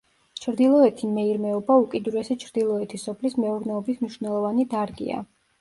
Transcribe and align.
ჩრდილოეთი 0.43 1.09
მეირმეობა 1.17 1.75
უკიდურესი 1.83 2.37
ჩრდილოეთი 2.45 3.03
სოფლის 3.05 3.39
მეურნეობის 3.45 4.03
მნიშვნელოვანი 4.03 4.71
დარგია. 4.77 5.25